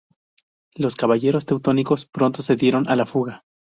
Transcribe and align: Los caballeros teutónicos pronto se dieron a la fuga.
Los 0.73 0.95
caballeros 0.95 1.45
teutónicos 1.45 2.07
pronto 2.07 2.41
se 2.41 2.55
dieron 2.55 2.89
a 2.89 2.95
la 2.95 3.05
fuga. 3.05 3.43